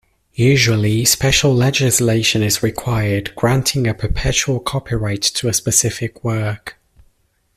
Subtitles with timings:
[0.41, 6.79] Usually, special legislation is required, granting a perpetual copyright to a specific work.